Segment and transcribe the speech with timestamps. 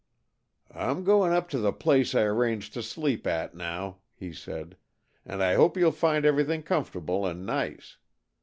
[0.73, 4.75] "I'm going up to the place I arranged to sleep at, now," he said,
[5.27, 7.97] "and I hope you'll find everything comfortable and nice.